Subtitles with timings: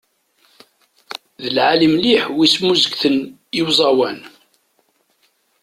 [1.41, 3.17] D lεali mliḥ w' ismuzegten
[3.59, 4.19] i uẓawan.